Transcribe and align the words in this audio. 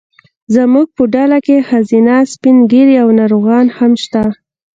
زموږ 0.55 0.87
په 0.97 1.03
ډله 1.13 1.37
کې 1.45 1.65
ښځینه، 1.69 2.15
سپین 2.31 2.57
ږیري 2.71 2.95
او 3.03 3.09
ناروغان 3.19 3.65
هم 3.77 3.91
شته. 4.03 4.23